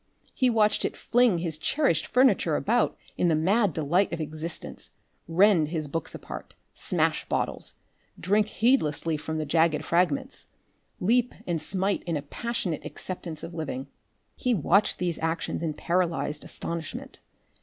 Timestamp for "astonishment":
16.43-17.19